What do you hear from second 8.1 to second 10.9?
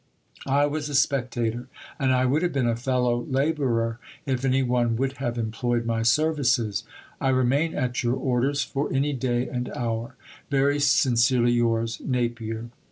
orders for any day and hour. Very